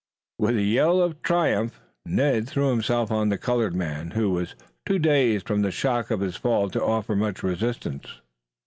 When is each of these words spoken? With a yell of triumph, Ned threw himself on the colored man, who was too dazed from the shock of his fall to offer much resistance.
With 0.39 0.55
a 0.57 0.63
yell 0.63 0.99
of 0.99 1.21
triumph, 1.21 1.79
Ned 2.07 2.49
threw 2.49 2.71
himself 2.71 3.11
on 3.11 3.29
the 3.29 3.37
colored 3.37 3.75
man, 3.75 4.09
who 4.17 4.31
was 4.31 4.55
too 4.83 4.97
dazed 4.97 5.45
from 5.45 5.61
the 5.61 5.69
shock 5.69 6.09
of 6.09 6.21
his 6.21 6.35
fall 6.37 6.71
to 6.71 6.83
offer 6.83 7.15
much 7.15 7.43
resistance. 7.43 8.07